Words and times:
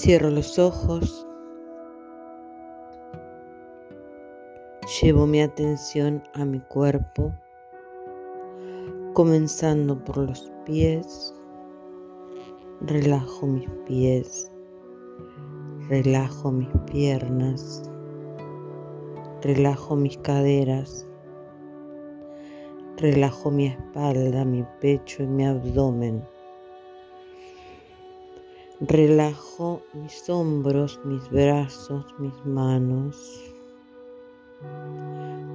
Cierro 0.00 0.30
los 0.30 0.60
ojos. 0.60 1.26
Llevo 5.02 5.26
mi 5.26 5.42
atención 5.42 6.22
a 6.34 6.44
mi 6.44 6.60
cuerpo, 6.60 7.34
comenzando 9.12 9.98
por 10.04 10.18
los 10.18 10.52
pies. 10.64 11.34
Relajo 12.80 13.48
mis 13.48 13.68
pies, 13.88 14.52
relajo 15.88 16.52
mis 16.52 16.68
piernas, 16.86 17.90
relajo 19.42 19.96
mis 19.96 20.16
caderas, 20.18 21.08
relajo 22.98 23.50
mi 23.50 23.66
espalda, 23.66 24.44
mi 24.44 24.64
pecho 24.80 25.24
y 25.24 25.26
mi 25.26 25.44
abdomen. 25.44 26.22
Relajo 28.80 29.82
mis 29.92 30.30
hombros, 30.30 31.00
mis 31.04 31.28
brazos, 31.30 32.14
mis 32.20 32.46
manos. 32.46 33.52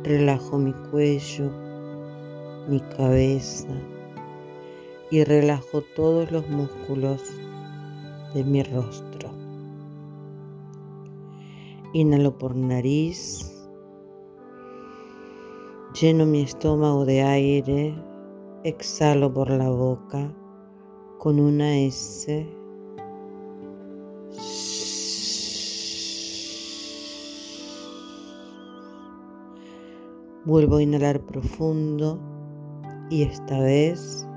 Relajo 0.03 0.57
mi 0.57 0.73
cuello, 0.91 1.49
mi 2.67 2.81
cabeza 2.81 3.69
y 5.09 5.23
relajo 5.23 5.83
todos 5.95 6.33
los 6.33 6.49
músculos 6.49 7.21
de 8.33 8.43
mi 8.43 8.61
rostro. 8.61 9.29
Inhalo 11.93 12.37
por 12.37 12.57
nariz, 12.57 13.69
lleno 15.97 16.25
mi 16.25 16.41
estómago 16.41 17.05
de 17.05 17.21
aire, 17.21 17.95
exhalo 18.65 19.33
por 19.33 19.49
la 19.49 19.69
boca 19.69 20.29
con 21.19 21.39
una 21.39 21.77
S. 21.77 22.62
Vuelvo 30.45 30.75
a 30.75 30.83
inhalar 30.83 31.21
profundo 31.21 32.19
y 33.09 33.23
esta 33.23 33.61
vez 33.61 34.27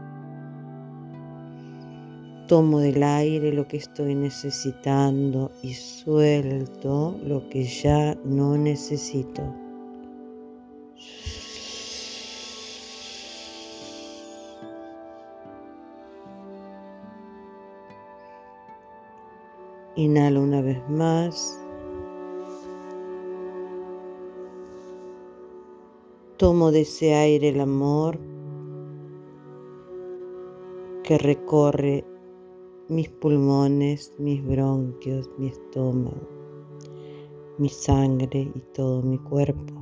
tomo 2.47 2.79
del 2.79 3.03
aire 3.03 3.53
lo 3.53 3.67
que 3.67 3.79
estoy 3.79 4.15
necesitando 4.15 5.51
y 5.63 5.75
suelto 5.75 7.19
lo 7.25 7.49
que 7.49 7.65
ya 7.65 8.15
no 8.25 8.57
necesito. 8.57 9.43
Inhalo 19.97 20.43
una 20.43 20.61
vez 20.61 20.79
más. 20.89 21.66
Tomo 26.39 26.71
de 26.71 26.83
ese 26.83 27.15
aire 27.15 27.49
el 27.49 27.61
amor 27.61 28.19
que 31.03 31.17
recorre 31.17 32.05
mis 32.89 33.09
pulmones, 33.09 34.13
mis 34.19 34.47
bronquios, 34.47 35.31
mi 35.39 35.47
estómago, 35.47 36.29
mi 37.57 37.71
sangre 37.71 38.53
y 38.55 38.61
todo 38.75 39.03
mi 39.03 39.17
cuerpo. 39.17 39.73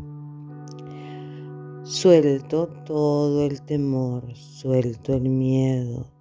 Suelto 1.82 2.68
todo 2.86 3.44
el 3.44 3.60
temor, 3.62 4.22
suelto 4.36 5.12
el 5.14 5.28
miedo. 5.28 6.13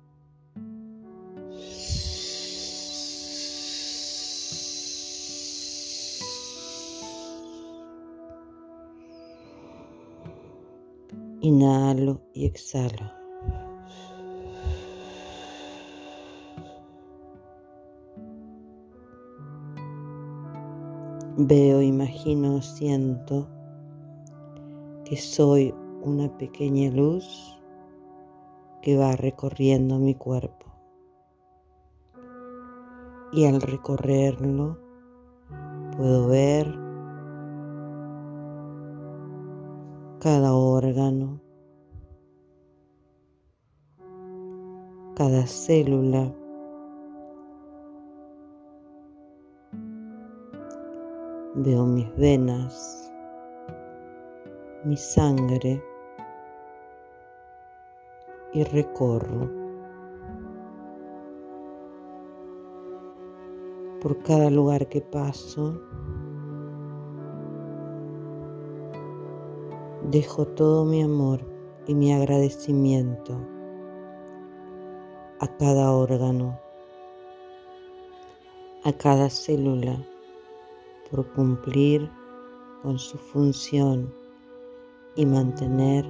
Inhalo 11.43 12.21
y 12.33 12.45
exhalo. 12.45 13.11
Veo, 21.35 21.81
imagino, 21.81 22.61
siento 22.61 23.49
que 25.03 25.17
soy 25.17 25.75
una 26.01 26.29
pequeña 26.37 26.89
luz 26.91 27.59
que 28.81 28.95
va 28.95 29.17
recorriendo 29.17 29.99
mi 29.99 30.15
cuerpo. 30.15 30.71
Y 33.33 33.47
al 33.47 33.61
recorrerlo 33.61 34.79
puedo 35.97 36.25
ver 36.29 36.82
cada 40.23 40.53
órgano, 40.53 41.41
cada 45.15 45.45
célula 45.45 46.33
Veo 51.55 51.85
mis 51.85 52.09
venas, 52.15 53.11
mi 54.85 54.97
sangre 54.97 55.83
y 58.53 58.63
recorro 58.63 59.51
por 64.01 64.17
cada 64.23 64.49
lugar 64.49 64.87
que 64.87 65.01
paso. 65.01 65.79
Dejo 70.11 70.45
todo 70.45 70.83
mi 70.83 71.01
amor 71.01 71.39
y 71.87 71.95
mi 71.95 72.11
agradecimiento 72.11 73.39
a 75.39 75.47
cada 75.57 75.91
órgano, 75.93 76.59
a 78.83 78.91
cada 78.91 79.29
célula 79.29 80.05
por 81.09 81.25
cumplir 81.33 82.11
con 82.81 82.99
su 82.99 83.17
función 83.17 84.13
y 85.15 85.25
mantener 85.25 86.05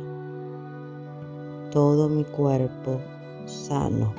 todo 1.71 2.09
mi 2.09 2.23
cuerpo 2.23 2.99
sano. 3.45 4.11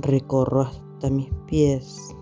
Recorro 0.00 0.60
hasta 0.60 1.10
mis 1.10 1.28
pies. 1.48 2.14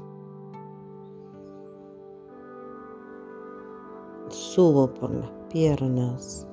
Subo 4.54 4.86
por 4.86 5.12
las 5.12 5.30
piernas. 5.50 6.46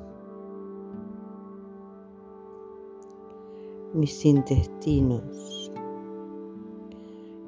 Mis 3.94 4.25
intestinos 4.25 5.72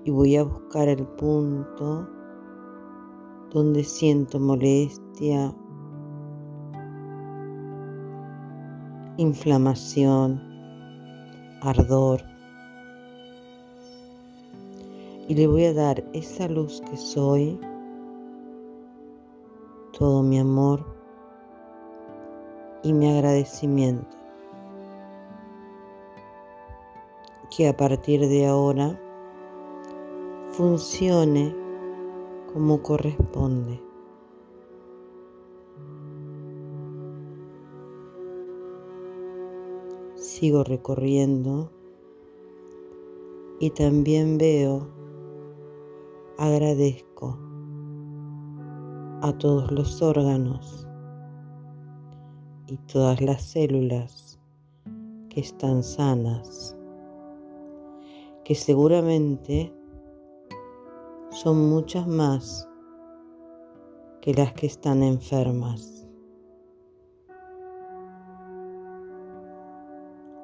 y 0.03 0.11
voy 0.11 0.35
a 0.35 0.43
buscar 0.43 0.89
el 0.89 1.07
punto 1.07 2.07
donde 3.51 3.83
siento 3.83 4.39
molestia, 4.39 5.55
inflamación, 9.17 10.39
ardor. 11.63 12.21
Y 15.27 15.33
le 15.33 15.47
voy 15.47 15.65
a 15.65 15.73
dar 15.73 16.03
esa 16.13 16.47
luz 16.47 16.79
que 16.91 16.97
soy, 16.97 17.59
todo 19.97 20.23
mi 20.23 20.39
amor 20.39 20.83
y 22.81 22.93
mi 22.93 23.09
agradecimiento. 23.09 24.17
Que 27.55 27.67
a 27.67 27.77
partir 27.77 28.21
de 28.27 28.47
ahora 28.47 28.99
funcione 30.51 31.55
como 32.51 32.81
corresponde. 32.81 33.79
Sigo 40.15 40.63
recorriendo 40.63 41.69
y 43.59 43.69
también 43.69 44.39
veo, 44.39 44.87
agradezco 46.37 47.37
a 49.23 49.31
todos 49.31 49.71
los 49.71 50.01
órganos 50.01 50.85
y 52.67 52.75
todas 52.91 53.21
las 53.21 53.41
células 53.41 54.37
que 55.29 55.39
están 55.39 55.81
sanas, 55.81 56.75
que 58.43 58.53
seguramente 58.53 59.73
son 61.31 61.69
muchas 61.69 62.05
más 62.05 62.67
que 64.19 64.33
las 64.33 64.51
que 64.51 64.65
están 64.67 65.01
enfermas. 65.01 66.05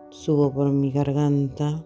Subo 0.10 0.54
por 0.54 0.72
mi 0.72 0.90
garganta. 0.90 1.86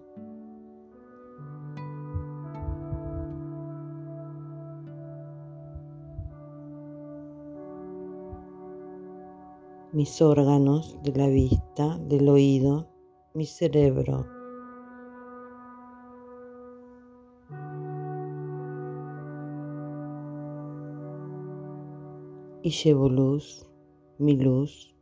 Mis 9.93 10.23
órganos 10.23 10.97
de 11.03 11.11
la 11.11 11.27
vista, 11.27 11.99
del 11.99 12.27
oído, 12.27 12.89
mi 13.35 13.45
cerebro. 13.45 14.25
Y 22.63 22.71
llevo 22.71 23.07
luz, 23.07 23.69
mi 24.17 24.35
luz, 24.35 24.95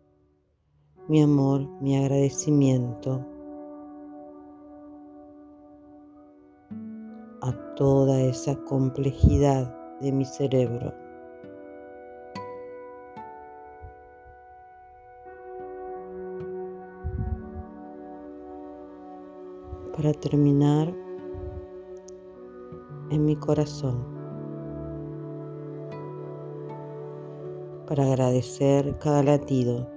mi 1.08 1.22
amor, 1.22 1.70
mi 1.80 1.96
agradecimiento 1.96 3.26
a 7.42 7.54
toda 7.76 8.22
esa 8.24 8.58
complejidad 8.66 9.74
de 10.02 10.12
mi 10.12 10.26
cerebro. 10.26 11.11
Para 20.02 20.14
terminar 20.14 20.92
en 23.12 23.24
mi 23.24 23.36
corazón, 23.36 24.04
para 27.86 28.06
agradecer 28.06 28.98
cada 28.98 29.22
latido. 29.22 29.88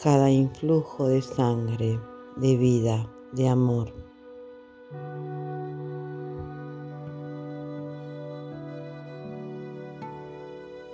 cada 0.00 0.30
influjo 0.30 1.08
de 1.08 1.20
sangre, 1.20 1.98
de 2.36 2.56
vida, 2.56 3.10
de 3.32 3.48
amor. 3.48 3.92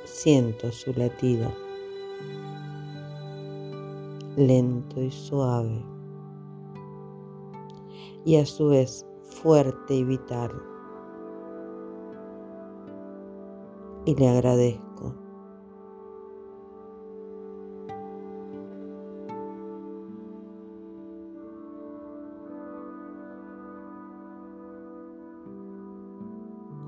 Siento 0.05 0.73
su 0.73 0.95
latido 0.95 1.64
lento 4.37 5.01
y 5.01 5.11
suave, 5.11 5.85
y 8.25 8.37
a 8.37 8.47
su 8.47 8.69
vez 8.69 9.07
fuerte 9.23 9.95
y 9.95 10.05
vital. 10.05 10.51
Y 14.07 14.15
le 14.17 14.29
agradezco. 14.29 15.15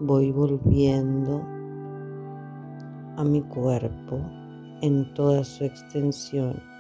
Voy 0.01 0.31
volviendo 0.31 1.43
a 3.17 3.25
mi 3.25 3.41
cuerpo 3.43 4.21
en 4.83 5.13
toda 5.15 5.43
su 5.43 5.65
extensión 5.65 6.76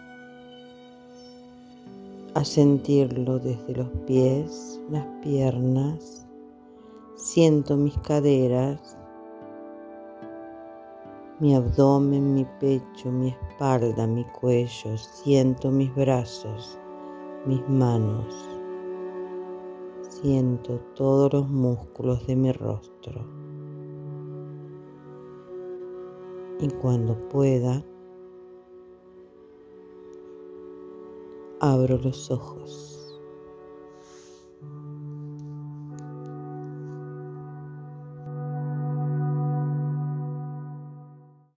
a 2.36 2.44
sentirlo 2.44 3.38
desde 3.38 3.74
los 3.74 3.88
pies, 4.06 4.78
las 4.90 5.06
piernas, 5.22 6.28
siento 7.14 7.78
mis 7.78 7.96
caderas, 8.00 8.98
mi 11.40 11.54
abdomen, 11.54 12.34
mi 12.34 12.44
pecho, 12.60 13.10
mi 13.10 13.28
espalda, 13.28 14.06
mi 14.06 14.22
cuello, 14.38 14.98
siento 14.98 15.70
mis 15.70 15.94
brazos, 15.94 16.78
mis 17.46 17.66
manos, 17.70 18.34
siento 20.10 20.78
todos 20.94 21.32
los 21.32 21.48
músculos 21.48 22.26
de 22.26 22.36
mi 22.36 22.52
rostro. 22.52 23.26
Y 26.60 26.68
cuando 26.82 27.16
pueda, 27.30 27.82
abro 31.60 31.98
los 31.98 32.30
ojos. 32.30 32.95